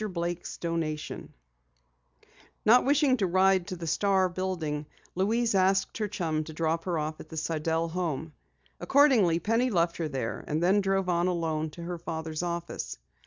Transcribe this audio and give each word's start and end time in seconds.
BLAKE'S 0.07 0.57
DONATION_ 0.57 1.29
Not 2.65 2.83
wishing 2.85 3.17
to 3.17 3.27
ride 3.27 3.67
to 3.67 3.75
the 3.75 3.85
Star 3.85 4.29
building, 4.29 4.87
Louise 5.13 5.53
asked 5.53 5.99
her 5.99 6.07
chum 6.07 6.43
to 6.45 6.53
drop 6.53 6.85
her 6.85 6.97
off 6.97 7.19
at 7.19 7.29
the 7.29 7.37
Sidell 7.37 7.89
home. 7.89 8.33
Accordingly, 8.79 9.37
Penny 9.37 9.69
left 9.69 9.97
her 9.97 10.07
there, 10.07 10.43
and 10.47 10.63
then 10.63 10.81
drove 10.81 11.07
on 11.07 11.27
alone 11.27 11.69
to 11.69 11.83
her 11.83 11.99
father's 11.99 12.41
office. 12.41 12.97